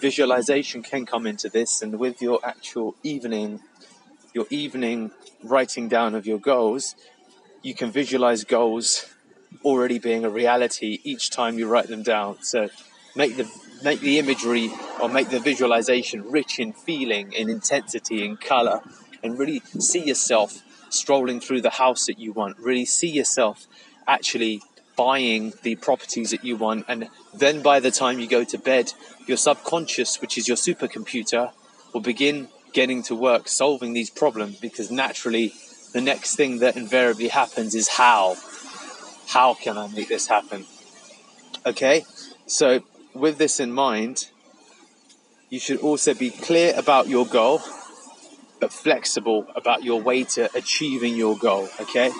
visualization 0.00 0.82
can 0.82 1.06
come 1.06 1.26
into 1.26 1.48
this, 1.48 1.82
and 1.82 1.98
with 1.98 2.22
your 2.22 2.40
actual 2.44 2.94
evening, 3.02 3.60
your 4.32 4.46
evening 4.50 5.10
writing 5.42 5.88
down 5.88 6.14
of 6.14 6.26
your 6.26 6.38
goals, 6.38 6.94
you 7.62 7.74
can 7.74 7.90
visualize 7.90 8.44
goals 8.44 9.07
already 9.64 9.98
being 9.98 10.24
a 10.24 10.30
reality 10.30 11.00
each 11.04 11.30
time 11.30 11.58
you 11.58 11.68
write 11.68 11.88
them 11.88 12.02
down. 12.02 12.42
So 12.42 12.68
make 13.16 13.36
the 13.36 13.50
make 13.82 14.00
the 14.00 14.18
imagery 14.18 14.72
or 15.00 15.08
make 15.08 15.28
the 15.28 15.40
visualization 15.40 16.30
rich 16.30 16.58
in 16.58 16.72
feeling, 16.72 17.32
in 17.32 17.48
intensity, 17.48 18.24
in 18.24 18.36
color, 18.36 18.80
and 19.22 19.38
really 19.38 19.60
see 19.78 20.04
yourself 20.04 20.62
strolling 20.90 21.40
through 21.40 21.60
the 21.60 21.70
house 21.70 22.06
that 22.06 22.18
you 22.18 22.32
want, 22.32 22.58
really 22.58 22.84
see 22.84 23.08
yourself 23.08 23.66
actually 24.06 24.62
buying 24.96 25.52
the 25.62 25.76
properties 25.76 26.30
that 26.30 26.44
you 26.44 26.56
want. 26.56 26.84
And 26.88 27.08
then 27.32 27.62
by 27.62 27.78
the 27.78 27.90
time 27.90 28.18
you 28.18 28.26
go 28.26 28.42
to 28.44 28.58
bed, 28.58 28.92
your 29.26 29.36
subconscious, 29.36 30.20
which 30.20 30.36
is 30.36 30.48
your 30.48 30.56
supercomputer, 30.56 31.52
will 31.92 32.00
begin 32.00 32.48
getting 32.72 33.02
to 33.04 33.14
work 33.14 33.48
solving 33.48 33.92
these 33.92 34.10
problems 34.10 34.58
because 34.58 34.90
naturally 34.90 35.52
the 35.92 36.00
next 36.00 36.36
thing 36.36 36.58
that 36.58 36.76
invariably 36.76 37.28
happens 37.28 37.74
is 37.74 37.88
how. 37.88 38.36
How 39.28 39.54
can 39.54 39.76
I 39.78 39.88
make 39.88 40.08
this 40.08 40.26
happen? 40.26 40.66
Okay, 41.66 42.04
so 42.46 42.82
with 43.14 43.38
this 43.38 43.60
in 43.60 43.72
mind, 43.72 44.30
you 45.50 45.58
should 45.58 45.80
also 45.80 46.14
be 46.14 46.30
clear 46.30 46.72
about 46.76 47.08
your 47.08 47.26
goal 47.26 47.60
but 48.60 48.72
flexible 48.72 49.46
about 49.54 49.84
your 49.84 50.00
way 50.00 50.24
to 50.24 50.50
achieving 50.56 51.16
your 51.16 51.36
goal. 51.36 51.68
Okay, 51.80 52.10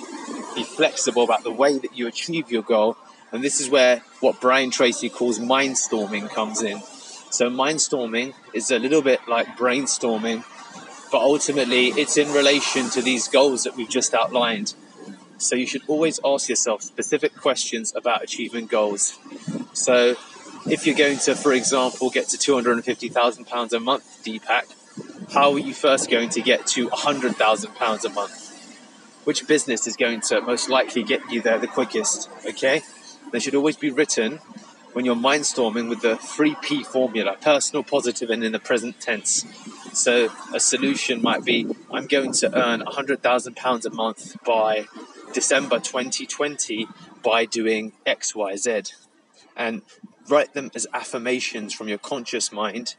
be 0.54 0.62
flexible 0.62 1.24
about 1.24 1.42
the 1.42 1.50
way 1.50 1.78
that 1.78 1.96
you 1.96 2.06
achieve 2.06 2.50
your 2.50 2.62
goal, 2.62 2.96
and 3.32 3.42
this 3.42 3.60
is 3.60 3.68
where 3.68 4.02
what 4.20 4.40
Brian 4.40 4.70
Tracy 4.70 5.08
calls 5.08 5.38
mindstorming 5.38 6.30
comes 6.30 6.62
in. 6.62 6.80
So 7.30 7.50
mindstorming 7.50 8.34
is 8.54 8.70
a 8.70 8.78
little 8.78 9.02
bit 9.02 9.20
like 9.28 9.46
brainstorming, 9.56 10.44
but 11.10 11.20
ultimately 11.20 11.88
it's 11.88 12.16
in 12.16 12.32
relation 12.32 12.88
to 12.90 13.02
these 13.02 13.28
goals 13.28 13.64
that 13.64 13.76
we've 13.76 13.88
just 13.88 14.14
outlined. 14.14 14.74
So 15.38 15.54
you 15.54 15.66
should 15.66 15.82
always 15.86 16.18
ask 16.24 16.48
yourself 16.48 16.82
specific 16.82 17.36
questions 17.36 17.94
about 17.94 18.22
achieving 18.22 18.66
goals. 18.66 19.18
So 19.72 20.16
if 20.66 20.86
you're 20.86 20.96
going 20.96 21.18
to, 21.18 21.34
for 21.34 21.52
example, 21.52 22.10
get 22.10 22.28
to 22.28 22.36
£250,000 22.36 23.72
a 23.72 23.80
month, 23.80 24.22
Deepak, 24.24 25.32
how 25.32 25.52
are 25.52 25.58
you 25.58 25.72
first 25.72 26.10
going 26.10 26.28
to 26.30 26.40
get 26.40 26.66
to 26.68 26.88
£100,000 26.88 28.04
a 28.04 28.08
month? 28.10 28.44
Which 29.24 29.46
business 29.46 29.86
is 29.86 29.96
going 29.96 30.22
to 30.22 30.40
most 30.40 30.68
likely 30.68 31.02
get 31.02 31.20
you 31.30 31.40
there 31.40 31.58
the 31.58 31.68
quickest? 31.68 32.28
Okay? 32.46 32.82
They 33.30 33.38
should 33.38 33.54
always 33.54 33.76
be 33.76 33.90
written 33.90 34.40
when 34.94 35.04
you're 35.04 35.14
mindstorming 35.14 35.88
with 35.88 36.00
the 36.00 36.14
3P 36.14 36.84
formula 36.84 37.36
personal, 37.40 37.84
positive, 37.84 38.30
and 38.30 38.42
in 38.42 38.52
the 38.52 38.58
present 38.58 39.00
tense. 39.00 39.44
So 39.92 40.30
a 40.54 40.58
solution 40.58 41.22
might 41.22 41.44
be 41.44 41.66
I'm 41.92 42.06
going 42.06 42.32
to 42.32 42.58
earn 42.58 42.80
£100,000 42.80 43.84
a 43.84 43.90
month 43.90 44.42
by 44.44 44.86
December 45.32 45.78
2020 45.78 46.88
by 47.22 47.44
doing 47.44 47.92
XYZ. 48.06 48.92
And 49.56 49.82
write 50.28 50.54
them 50.54 50.70
as 50.74 50.86
affirmations 50.92 51.74
from 51.74 51.88
your 51.88 51.98
conscious 51.98 52.52
mind 52.52 52.94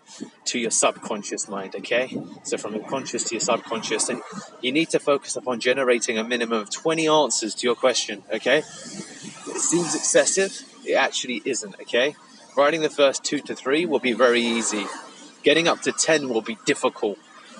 to 0.45 0.59
your 0.59 0.71
subconscious 0.71 1.47
mind, 1.47 1.75
okay? 1.75 2.17
So 2.43 2.57
from 2.57 2.75
your 2.75 2.87
conscious 2.87 3.23
to 3.25 3.35
your 3.35 3.41
subconscious. 3.41 4.09
And 4.09 4.21
you 4.61 4.71
need 4.71 4.89
to 4.89 4.99
focus 4.99 5.35
upon 5.35 5.59
generating 5.59 6.17
a 6.17 6.23
minimum 6.23 6.61
of 6.61 6.69
20 6.69 7.07
answers 7.07 7.55
to 7.55 7.67
your 7.67 7.75
question, 7.75 8.23
okay? 8.33 8.59
It 8.59 9.57
seems 9.57 9.95
excessive, 9.95 10.63
it 10.85 10.93
actually 10.93 11.41
isn't, 11.45 11.75
okay? 11.81 12.15
Writing 12.57 12.81
the 12.81 12.89
first 12.89 13.23
two 13.23 13.39
to 13.39 13.55
three 13.55 13.85
will 13.85 13.99
be 13.99 14.13
very 14.13 14.41
easy. 14.41 14.85
Getting 15.43 15.67
up 15.67 15.81
to 15.83 15.91
10 15.91 16.29
will 16.29 16.41
be 16.41 16.57
difficult. 16.65 17.17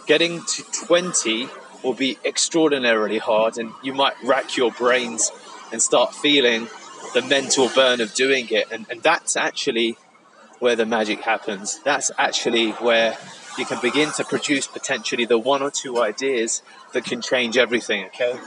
Getting 0.07 0.43
to 0.43 0.63
20 0.85 1.47
will 1.83 1.93
be 1.93 2.17
extraordinarily 2.25 3.17
hard, 3.17 3.57
and 3.57 3.71
you 3.83 3.93
might 3.93 4.15
rack 4.23 4.57
your 4.57 4.71
brains 4.71 5.31
and 5.71 5.81
start 5.81 6.13
feeling 6.13 6.67
the 7.13 7.21
mental 7.21 7.69
burn 7.69 8.01
of 8.01 8.13
doing 8.13 8.47
it. 8.49 8.67
And, 8.71 8.85
and 8.89 9.01
that's 9.01 9.35
actually 9.35 9.97
where 10.59 10.75
the 10.75 10.85
magic 10.85 11.21
happens. 11.21 11.79
That's 11.79 12.11
actually 12.17 12.71
where 12.71 13.17
you 13.57 13.65
can 13.65 13.79
begin 13.81 14.11
to 14.13 14.23
produce 14.23 14.67
potentially 14.67 15.25
the 15.25 15.37
one 15.37 15.61
or 15.61 15.71
two 15.71 16.01
ideas 16.01 16.61
that 16.93 17.05
can 17.05 17.21
change 17.21 17.57
everything, 17.57 18.05
okay? 18.05 18.37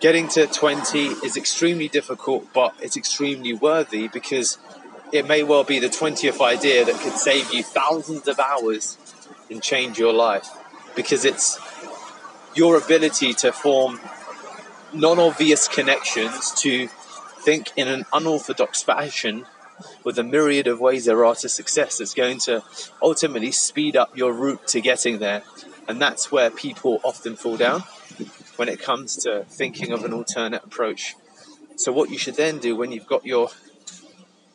Getting 0.00 0.28
to 0.28 0.46
20 0.46 0.98
is 1.24 1.36
extremely 1.36 1.88
difficult, 1.88 2.52
but 2.52 2.74
it's 2.80 2.96
extremely 2.96 3.52
worthy 3.52 4.06
because 4.08 4.58
it 5.12 5.26
may 5.26 5.42
well 5.42 5.64
be 5.64 5.78
the 5.78 5.88
20th 5.88 6.40
idea 6.40 6.84
that 6.84 6.94
could 6.96 7.14
save 7.14 7.52
you 7.52 7.62
thousands 7.62 8.28
of 8.28 8.38
hours 8.38 8.96
and 9.50 9.62
change 9.62 9.98
your 9.98 10.12
life 10.12 10.48
because 10.94 11.24
it's 11.24 11.58
your 12.58 12.76
ability 12.76 13.32
to 13.32 13.52
form 13.52 14.00
non 14.92 15.18
obvious 15.20 15.68
connections, 15.68 16.50
to 16.60 16.88
think 17.40 17.68
in 17.76 17.86
an 17.86 18.04
unorthodox 18.12 18.82
fashion 18.82 19.46
with 20.02 20.18
a 20.18 20.24
myriad 20.24 20.66
of 20.66 20.80
ways 20.80 21.04
there 21.04 21.24
are 21.24 21.36
to 21.36 21.48
success 21.48 21.98
that's 21.98 22.14
going 22.14 22.38
to 22.40 22.64
ultimately 23.00 23.52
speed 23.52 23.96
up 23.96 24.16
your 24.16 24.32
route 24.32 24.66
to 24.66 24.80
getting 24.80 25.20
there. 25.20 25.42
And 25.86 26.00
that's 26.02 26.32
where 26.32 26.50
people 26.50 27.00
often 27.04 27.36
fall 27.36 27.56
down 27.56 27.84
when 28.56 28.68
it 28.68 28.82
comes 28.82 29.16
to 29.18 29.44
thinking 29.48 29.92
of 29.92 30.04
an 30.04 30.12
alternate 30.12 30.64
approach. 30.64 31.14
So, 31.76 31.92
what 31.92 32.10
you 32.10 32.18
should 32.18 32.34
then 32.34 32.58
do 32.58 32.74
when 32.74 32.90
you've 32.90 33.06
got 33.06 33.24
your 33.24 33.50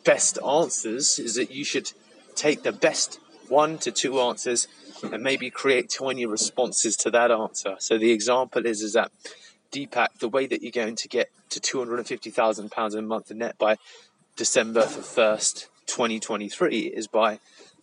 best 0.04 0.38
answers 0.46 1.18
is 1.18 1.36
that 1.36 1.50
you 1.50 1.64
should 1.64 1.92
take 2.34 2.62
the 2.62 2.72
best 2.72 3.18
one 3.48 3.78
to 3.78 3.90
two 3.90 4.20
answers 4.20 4.68
and 5.12 5.22
maybe 5.22 5.50
create 5.50 5.90
20 5.90 6.26
responses 6.26 6.96
to 6.98 7.10
that 7.10 7.30
answer. 7.30 7.76
So 7.78 7.98
the 7.98 8.12
example 8.12 8.66
is, 8.66 8.82
is 8.82 8.92
that 8.94 9.10
Deepak, 9.72 10.18
the 10.20 10.28
way 10.28 10.46
that 10.46 10.62
you're 10.62 10.70
going 10.70 10.96
to 10.96 11.08
get 11.08 11.30
to 11.50 11.60
£250,000 11.60 12.94
a 12.94 13.02
month 13.02 13.30
net 13.32 13.58
by 13.58 13.76
December 14.36 14.82
1st, 14.82 15.66
2023 15.86 16.78
is 16.78 17.06
by 17.06 17.38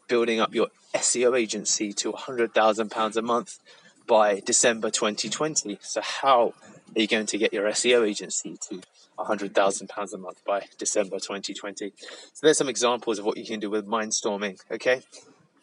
building 0.07 0.39
up 0.39 0.53
your 0.53 0.67
SEO 0.95 1.37
agency 1.39 1.93
to 1.93 2.11
£100,000 2.11 3.15
a 3.15 3.21
month 3.21 3.59
by 4.07 4.41
December 4.45 4.89
2020. 4.89 5.79
So 5.81 6.01
how 6.01 6.53
are 6.95 7.01
you 7.01 7.07
going 7.07 7.27
to 7.27 7.37
get 7.37 7.53
your 7.53 7.69
SEO 7.69 8.07
agency 8.07 8.57
to 8.69 8.81
£100,000 9.17 10.13
a 10.13 10.17
month 10.17 10.41
by 10.45 10.65
December 10.77 11.19
2020? 11.19 11.93
So 11.97 12.39
there's 12.41 12.57
some 12.57 12.69
examples 12.69 13.19
of 13.19 13.25
what 13.25 13.37
you 13.37 13.45
can 13.45 13.59
do 13.59 13.69
with 13.69 13.87
mindstorming, 13.87 14.59
okay? 14.69 15.01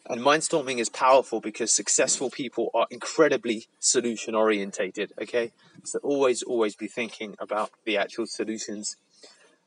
And 0.07 0.21
mindstorming 0.21 0.79
is 0.79 0.89
powerful 0.89 1.39
because 1.39 1.71
successful 1.71 2.29
people 2.29 2.71
are 2.73 2.87
incredibly 2.89 3.67
solution 3.79 4.33
orientated, 4.33 5.13
okay? 5.21 5.51
So 5.83 5.99
always, 6.01 6.41
always 6.41 6.75
be 6.75 6.87
thinking 6.87 7.35
about 7.39 7.71
the 7.85 7.97
actual 7.97 8.25
solutions. 8.25 8.95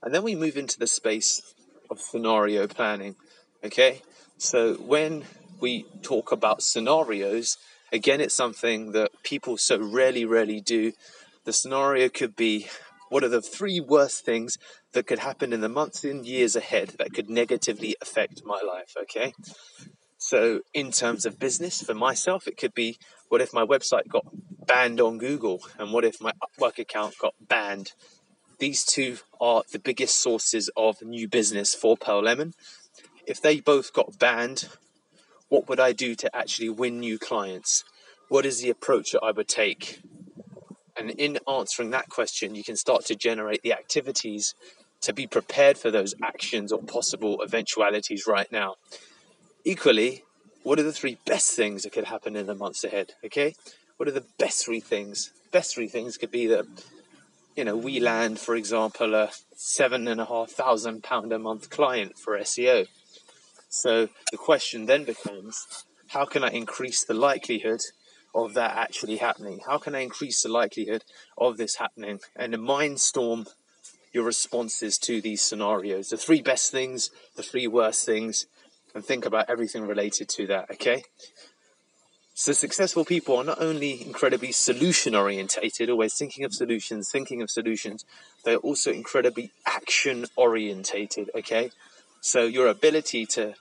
And 0.02 0.12
then 0.12 0.22
we 0.22 0.34
move 0.34 0.56
into 0.56 0.78
the 0.78 0.88
space 0.88 1.54
of 1.90 2.00
scenario 2.00 2.66
planning, 2.66 3.14
okay? 3.64 4.02
So 4.36 4.74
when 4.74 5.24
we 5.60 5.86
talk 6.02 6.32
about 6.32 6.62
scenarios, 6.62 7.56
again, 7.92 8.20
it's 8.20 8.34
something 8.34 8.92
that 8.92 9.10
people 9.22 9.56
so 9.56 9.78
rarely, 9.78 10.24
rarely 10.24 10.60
do. 10.60 10.92
The 11.44 11.52
scenario 11.52 12.08
could 12.08 12.34
be 12.34 12.68
what 13.10 13.22
are 13.22 13.28
the 13.28 13.42
three 13.42 13.78
worst 13.78 14.24
things 14.24 14.56
that 14.92 15.06
could 15.06 15.20
happen 15.20 15.52
in 15.52 15.60
the 15.60 15.68
months 15.68 16.02
and 16.02 16.26
years 16.26 16.56
ahead 16.56 16.94
that 16.98 17.12
could 17.12 17.28
negatively 17.28 17.94
affect 18.00 18.42
my 18.44 18.60
life, 18.66 18.94
okay? 19.02 19.34
So, 20.32 20.60
in 20.72 20.92
terms 20.92 21.26
of 21.26 21.38
business, 21.38 21.82
for 21.82 21.92
myself, 21.92 22.48
it 22.48 22.56
could 22.56 22.72
be 22.72 22.96
what 23.28 23.42
if 23.42 23.52
my 23.52 23.66
website 23.66 24.08
got 24.08 24.24
banned 24.66 24.98
on 24.98 25.18
Google, 25.18 25.60
and 25.78 25.92
what 25.92 26.06
if 26.06 26.22
my 26.22 26.32
Upwork 26.42 26.78
account 26.78 27.18
got 27.18 27.34
banned? 27.38 27.92
These 28.58 28.86
two 28.86 29.18
are 29.42 29.62
the 29.70 29.78
biggest 29.78 30.22
sources 30.22 30.70
of 30.74 31.02
new 31.02 31.28
business 31.28 31.74
for 31.74 31.98
Pearl 31.98 32.22
Lemon. 32.22 32.54
If 33.26 33.42
they 33.42 33.60
both 33.60 33.92
got 33.92 34.18
banned, 34.18 34.70
what 35.50 35.68
would 35.68 35.78
I 35.78 35.92
do 35.92 36.14
to 36.14 36.34
actually 36.34 36.70
win 36.70 36.98
new 36.98 37.18
clients? 37.18 37.84
What 38.30 38.46
is 38.46 38.62
the 38.62 38.70
approach 38.70 39.12
that 39.12 39.20
I 39.22 39.32
would 39.32 39.48
take? 39.48 40.00
And 40.96 41.10
in 41.10 41.40
answering 41.46 41.90
that 41.90 42.08
question, 42.08 42.54
you 42.54 42.64
can 42.64 42.76
start 42.76 43.04
to 43.04 43.14
generate 43.14 43.60
the 43.60 43.74
activities 43.74 44.54
to 45.02 45.12
be 45.12 45.26
prepared 45.26 45.76
for 45.76 45.90
those 45.90 46.14
actions 46.22 46.72
or 46.72 46.80
possible 46.80 47.42
eventualities 47.42 48.24
right 48.26 48.50
now 48.50 48.76
equally, 49.64 50.24
what 50.62 50.78
are 50.78 50.84
the 50.84 50.92
three 50.92 51.18
best 51.26 51.54
things 51.56 51.82
that 51.82 51.92
could 51.92 52.04
happen 52.04 52.36
in 52.36 52.46
the 52.46 52.54
months 52.54 52.84
ahead? 52.84 53.14
Okay, 53.24 53.54
what 53.96 54.08
are 54.08 54.12
the 54.12 54.24
best 54.38 54.64
three 54.64 54.80
things? 54.80 55.30
Best 55.50 55.74
three 55.74 55.88
things 55.88 56.16
could 56.16 56.30
be 56.30 56.46
that 56.46 56.66
you 57.56 57.64
know 57.64 57.76
we 57.76 58.00
land, 58.00 58.38
for 58.38 58.54
example, 58.54 59.14
a 59.14 59.30
seven 59.54 60.08
and 60.08 60.20
a 60.20 60.26
half 60.26 60.50
thousand 60.50 61.02
pound 61.02 61.32
a 61.32 61.38
month 61.38 61.70
client 61.70 62.18
for 62.18 62.38
SEO. 62.38 62.86
So 63.68 64.08
the 64.30 64.36
question 64.36 64.86
then 64.86 65.04
becomes, 65.04 65.84
how 66.08 66.26
can 66.26 66.44
I 66.44 66.50
increase 66.50 67.04
the 67.04 67.14
likelihood 67.14 67.80
of 68.34 68.54
that 68.54 68.76
actually 68.76 69.16
happening? 69.16 69.60
How 69.66 69.78
can 69.78 69.94
I 69.94 70.00
increase 70.00 70.42
the 70.42 70.50
likelihood 70.50 71.04
of 71.38 71.56
this 71.56 71.76
happening? 71.76 72.20
And 72.36 72.54
a 72.54 72.58
mindstorm 72.58 73.48
your 74.12 74.24
responses 74.24 74.98
to 74.98 75.20
these 75.20 75.40
scenarios. 75.40 76.10
The 76.10 76.16
three 76.16 76.42
best 76.42 76.70
things, 76.70 77.10
the 77.34 77.42
three 77.42 77.66
worst 77.66 78.04
things, 78.04 78.46
and 78.94 79.04
think 79.04 79.24
about 79.24 79.48
everything 79.48 79.86
related 79.86 80.28
to 80.30 80.46
that, 80.48 80.70
okay? 80.70 81.02
So, 82.34 82.52
successful 82.52 83.04
people 83.04 83.36
are 83.36 83.44
not 83.44 83.60
only 83.60 84.02
incredibly 84.02 84.52
solution 84.52 85.14
orientated, 85.14 85.90
always 85.90 86.14
thinking 86.14 86.44
of 86.44 86.54
solutions, 86.54 87.10
thinking 87.10 87.42
of 87.42 87.50
solutions, 87.50 88.06
they're 88.44 88.56
also 88.56 88.90
incredibly 88.90 89.52
action 89.66 90.26
orientated, 90.36 91.30
okay? 91.34 91.70
So, 92.22 92.44
your 92.44 92.68
ability 92.68 93.26
to 93.26 93.54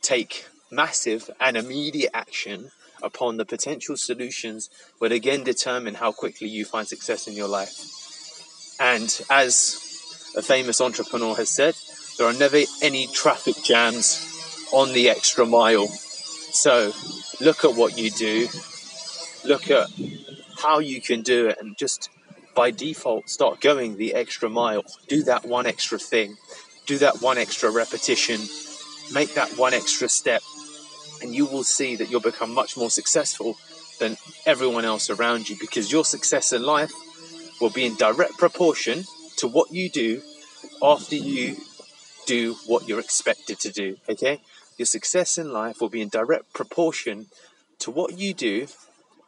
take 0.00 0.46
massive 0.70 1.30
and 1.38 1.56
immediate 1.56 2.10
action 2.14 2.70
upon 3.02 3.36
the 3.36 3.44
potential 3.44 3.96
solutions 3.96 4.70
will 4.98 5.12
again 5.12 5.44
determine 5.44 5.94
how 5.94 6.12
quickly 6.12 6.48
you 6.48 6.64
find 6.64 6.88
success 6.88 7.26
in 7.26 7.34
your 7.34 7.48
life. 7.48 8.76
And 8.80 9.20
as 9.28 9.78
a 10.34 10.40
famous 10.40 10.80
entrepreneur 10.80 11.34
has 11.36 11.50
said, 11.50 11.74
there 12.16 12.26
are 12.26 12.32
never 12.32 12.60
any 12.82 13.06
traffic 13.08 13.56
jams 13.62 14.31
on 14.72 14.92
the 14.92 15.08
extra 15.08 15.46
mile. 15.46 15.86
So 15.86 16.92
look 17.40 17.64
at 17.64 17.74
what 17.74 17.98
you 17.98 18.10
do, 18.10 18.48
look 19.44 19.70
at 19.70 19.88
how 20.58 20.78
you 20.78 21.00
can 21.00 21.22
do 21.22 21.48
it, 21.48 21.58
and 21.60 21.76
just 21.76 22.10
by 22.54 22.70
default 22.70 23.28
start 23.28 23.60
going 23.60 23.96
the 23.96 24.14
extra 24.14 24.48
mile. 24.48 24.84
Do 25.08 25.22
that 25.24 25.44
one 25.44 25.66
extra 25.66 25.98
thing, 25.98 26.36
do 26.86 26.98
that 26.98 27.20
one 27.20 27.38
extra 27.38 27.70
repetition, 27.70 28.40
make 29.12 29.34
that 29.34 29.56
one 29.56 29.74
extra 29.74 30.08
step, 30.08 30.42
and 31.22 31.34
you 31.34 31.46
will 31.46 31.64
see 31.64 31.96
that 31.96 32.10
you'll 32.10 32.20
become 32.20 32.52
much 32.52 32.76
more 32.76 32.90
successful 32.90 33.56
than 33.98 34.16
everyone 34.46 34.84
else 34.84 35.10
around 35.10 35.48
you 35.48 35.56
because 35.60 35.92
your 35.92 36.04
success 36.04 36.52
in 36.52 36.62
life 36.62 36.92
will 37.60 37.70
be 37.70 37.86
in 37.86 37.94
direct 37.94 38.36
proportion 38.38 39.04
to 39.36 39.46
what 39.46 39.72
you 39.72 39.88
do 39.88 40.20
after 40.82 41.14
you 41.14 41.56
do 42.26 42.54
what 42.66 42.88
you're 42.88 43.00
expected 43.00 43.58
to 43.60 43.70
do. 43.70 43.96
Okay? 44.08 44.40
Your 44.78 44.86
success 44.86 45.38
in 45.38 45.52
life 45.52 45.80
will 45.80 45.88
be 45.88 46.00
in 46.00 46.08
direct 46.08 46.52
proportion 46.52 47.26
to 47.78 47.90
what 47.90 48.18
you 48.18 48.32
do 48.34 48.66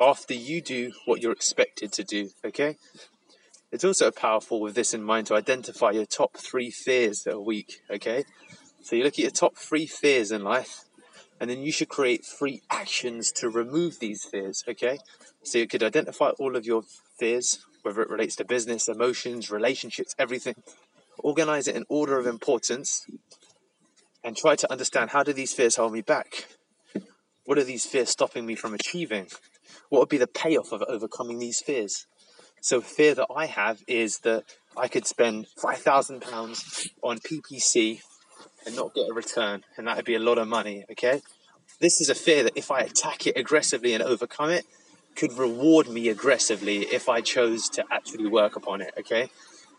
after 0.00 0.34
you 0.34 0.60
do 0.60 0.92
what 1.04 1.20
you're 1.20 1.32
expected 1.32 1.92
to 1.92 2.04
do. 2.04 2.30
Okay? 2.44 2.76
It's 3.70 3.84
also 3.84 4.10
powerful 4.10 4.60
with 4.60 4.74
this 4.74 4.94
in 4.94 5.02
mind 5.02 5.26
to 5.28 5.34
identify 5.34 5.90
your 5.90 6.06
top 6.06 6.36
three 6.36 6.70
fears 6.70 7.22
that 7.24 7.34
are 7.34 7.40
weak. 7.40 7.82
Okay? 7.90 8.24
So 8.82 8.96
you 8.96 9.04
look 9.04 9.14
at 9.14 9.18
your 9.18 9.30
top 9.30 9.56
three 9.56 9.86
fears 9.86 10.30
in 10.30 10.44
life, 10.44 10.84
and 11.40 11.50
then 11.50 11.62
you 11.62 11.72
should 11.72 11.88
create 11.88 12.24
three 12.24 12.62
actions 12.70 13.32
to 13.32 13.48
remove 13.48 13.98
these 13.98 14.24
fears. 14.24 14.64
Okay? 14.68 14.98
So 15.42 15.58
you 15.58 15.66
could 15.66 15.82
identify 15.82 16.30
all 16.38 16.56
of 16.56 16.64
your 16.64 16.82
fears, 17.18 17.64
whether 17.82 18.02
it 18.02 18.10
relates 18.10 18.36
to 18.36 18.44
business, 18.44 18.88
emotions, 18.88 19.50
relationships, 19.50 20.14
everything. 20.18 20.54
Organize 21.18 21.68
it 21.68 21.76
in 21.76 21.84
order 21.88 22.18
of 22.18 22.26
importance 22.26 23.06
and 24.24 24.36
try 24.36 24.56
to 24.56 24.72
understand 24.72 25.10
how 25.10 25.22
do 25.22 25.32
these 25.32 25.52
fears 25.52 25.76
hold 25.76 25.92
me 25.92 26.00
back? 26.00 26.46
What 27.44 27.58
are 27.58 27.64
these 27.64 27.84
fears 27.84 28.08
stopping 28.08 28.46
me 28.46 28.54
from 28.54 28.72
achieving? 28.72 29.28
What 29.90 30.00
would 30.00 30.08
be 30.08 30.16
the 30.16 30.26
payoff 30.26 30.72
of 30.72 30.82
overcoming 30.88 31.38
these 31.38 31.60
fears? 31.60 32.06
So, 32.62 32.80
fear 32.80 33.14
that 33.14 33.26
I 33.36 33.44
have 33.44 33.82
is 33.86 34.20
that 34.20 34.44
I 34.74 34.88
could 34.88 35.06
spend 35.06 35.46
£5,000 35.62 36.88
on 37.02 37.18
PPC 37.18 38.00
and 38.64 38.74
not 38.74 38.94
get 38.94 39.10
a 39.10 39.12
return, 39.12 39.64
and 39.76 39.86
that 39.86 39.96
would 39.96 40.06
be 40.06 40.14
a 40.14 40.18
lot 40.18 40.38
of 40.38 40.48
money, 40.48 40.86
okay? 40.92 41.20
This 41.80 42.00
is 42.00 42.08
a 42.08 42.14
fear 42.14 42.42
that 42.44 42.56
if 42.56 42.70
I 42.70 42.80
attack 42.80 43.26
it 43.26 43.36
aggressively 43.36 43.92
and 43.92 44.02
overcome 44.02 44.48
it, 44.48 44.64
could 45.14 45.34
reward 45.34 45.88
me 45.90 46.08
aggressively 46.08 46.84
if 46.84 47.10
I 47.10 47.20
chose 47.20 47.68
to 47.68 47.84
actually 47.90 48.26
work 48.26 48.56
upon 48.56 48.80
it, 48.80 48.94
okay? 48.98 49.28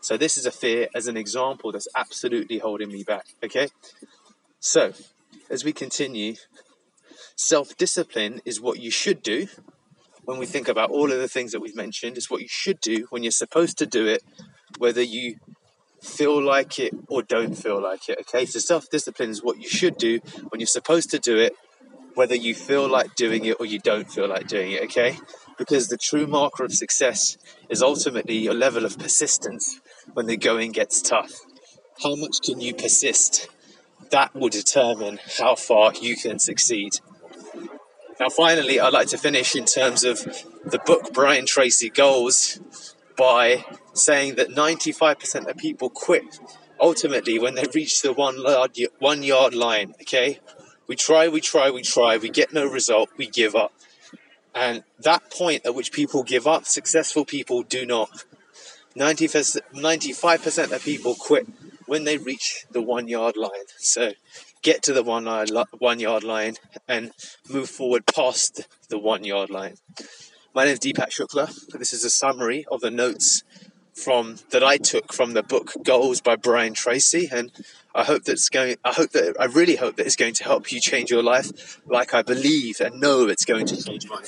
So, 0.00 0.16
this 0.16 0.38
is 0.38 0.46
a 0.46 0.52
fear 0.52 0.86
as 0.94 1.08
an 1.08 1.16
example 1.16 1.72
that's 1.72 1.88
absolutely 1.96 2.58
holding 2.58 2.92
me 2.92 3.02
back, 3.02 3.26
okay? 3.42 3.66
So, 4.66 4.92
as 5.48 5.64
we 5.64 5.72
continue, 5.72 6.34
Self 7.36 7.76
discipline 7.76 8.40
is 8.44 8.60
what 8.60 8.80
you 8.80 8.90
should 8.90 9.22
do 9.22 9.46
when 10.24 10.38
we 10.38 10.46
think 10.46 10.66
about 10.66 10.90
all 10.90 11.12
of 11.12 11.18
the 11.20 11.28
things 11.28 11.52
that 11.52 11.60
we've 11.60 11.76
mentioned. 11.76 12.16
It's 12.16 12.28
what 12.28 12.40
you 12.42 12.48
should 12.48 12.80
do 12.80 13.06
when 13.10 13.22
you're 13.22 13.30
supposed 13.30 13.78
to 13.78 13.86
do 13.86 14.08
it, 14.08 14.24
whether 14.78 15.02
you 15.02 15.36
feel 16.02 16.42
like 16.42 16.80
it 16.80 16.92
or 17.06 17.22
don't 17.22 17.54
feel 17.54 17.80
like 17.80 18.08
it. 18.08 18.18
Okay, 18.22 18.44
so 18.44 18.58
self 18.58 18.90
discipline 18.90 19.30
is 19.30 19.40
what 19.40 19.58
you 19.58 19.68
should 19.68 19.98
do 19.98 20.18
when 20.48 20.58
you're 20.58 20.66
supposed 20.66 21.10
to 21.10 21.20
do 21.20 21.38
it, 21.38 21.54
whether 22.14 22.34
you 22.34 22.52
feel 22.52 22.88
like 22.88 23.14
doing 23.14 23.44
it 23.44 23.58
or 23.60 23.66
you 23.66 23.78
don't 23.78 24.10
feel 24.10 24.28
like 24.28 24.48
doing 24.48 24.72
it. 24.72 24.82
Okay, 24.86 25.16
because 25.58 25.86
the 25.86 25.96
true 25.96 26.26
marker 26.26 26.64
of 26.64 26.72
success 26.72 27.38
is 27.68 27.82
ultimately 27.82 28.36
your 28.38 28.54
level 28.54 28.84
of 28.84 28.98
persistence 28.98 29.78
when 30.14 30.26
the 30.26 30.36
going 30.36 30.72
gets 30.72 31.00
tough. 31.00 31.34
How 32.02 32.16
much 32.16 32.40
can 32.42 32.60
you 32.60 32.74
persist? 32.74 33.48
That 34.10 34.34
will 34.34 34.48
determine 34.48 35.18
how 35.38 35.54
far 35.54 35.92
you 36.00 36.16
can 36.16 36.38
succeed. 36.38 37.00
Now, 38.18 38.28
finally, 38.30 38.80
I'd 38.80 38.92
like 38.92 39.08
to 39.08 39.18
finish 39.18 39.54
in 39.54 39.66
terms 39.66 40.04
of 40.04 40.22
the 40.64 40.80
book 40.84 41.12
Brian 41.12 41.44
Tracy 41.44 41.90
Goals 41.90 42.60
by 43.16 43.64
saying 43.92 44.36
that 44.36 44.48
95% 44.48 45.48
of 45.48 45.56
people 45.56 45.90
quit 45.90 46.38
ultimately 46.80 47.38
when 47.38 47.54
they 47.54 47.66
reach 47.74 48.02
the 48.02 48.12
one 48.12 48.40
yard, 48.40 48.78
one 48.98 49.22
yard 49.22 49.54
line. 49.54 49.94
Okay, 50.02 50.40
we 50.86 50.96
try, 50.96 51.28
we 51.28 51.40
try, 51.40 51.70
we 51.70 51.82
try, 51.82 52.16
we 52.16 52.30
get 52.30 52.52
no 52.52 52.66
result, 52.66 53.10
we 53.16 53.26
give 53.26 53.54
up. 53.54 53.72
And 54.54 54.84
that 55.00 55.30
point 55.30 55.66
at 55.66 55.74
which 55.74 55.92
people 55.92 56.22
give 56.22 56.46
up, 56.46 56.64
successful 56.64 57.24
people 57.24 57.62
do 57.62 57.84
not. 57.84 58.24
95% 58.96 60.72
of 60.72 60.82
people 60.82 61.14
quit 61.14 61.46
when 61.86 62.04
they 62.04 62.18
reach 62.18 62.66
the 62.70 62.82
one 62.82 63.08
yard 63.08 63.36
line. 63.36 63.66
So 63.78 64.12
get 64.62 64.82
to 64.84 64.92
the 64.92 65.02
one 65.02 65.26
one 65.78 66.00
yard 66.00 66.24
line 66.24 66.56
and 66.88 67.12
move 67.48 67.70
forward 67.70 68.06
past 68.06 68.66
the 68.88 68.98
one 68.98 69.24
yard 69.24 69.50
line. 69.50 69.76
My 70.54 70.64
name 70.64 70.72
is 70.72 70.80
Deepak 70.80 71.10
Shukla. 71.10 71.52
This 71.78 71.92
is 71.92 72.04
a 72.04 72.10
summary 72.10 72.64
of 72.70 72.80
the 72.80 72.90
notes 72.90 73.44
from 73.94 74.36
that 74.50 74.62
I 74.62 74.76
took 74.76 75.12
from 75.12 75.32
the 75.32 75.42
book 75.42 75.72
Goals 75.82 76.20
by 76.20 76.36
Brian 76.36 76.74
Tracy, 76.74 77.28
and 77.32 77.50
I 77.94 78.04
hope 78.04 78.24
that's 78.24 78.48
going. 78.48 78.76
I 78.84 78.92
hope 78.92 79.10
that 79.12 79.36
I 79.40 79.46
really 79.46 79.76
hope 79.76 79.96
that 79.96 80.06
it's 80.06 80.16
going 80.16 80.34
to 80.34 80.44
help 80.44 80.70
you 80.70 80.80
change 80.80 81.10
your 81.10 81.22
life, 81.22 81.80
like 81.86 82.12
I 82.12 82.22
believe 82.22 82.80
and 82.80 83.00
know 83.00 83.28
it's 83.28 83.44
going 83.44 83.66
to 83.66 83.82
change 83.82 84.08
mine. 84.08 84.24